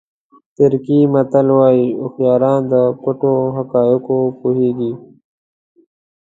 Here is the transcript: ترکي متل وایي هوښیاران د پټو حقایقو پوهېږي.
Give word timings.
ترکي 0.55 0.99
متل 1.13 1.47
وایي 1.57 1.85
هوښیاران 2.01 2.59
د 2.71 2.73
پټو 3.01 3.33
حقایقو 3.55 4.17
پوهېږي. 4.39 4.91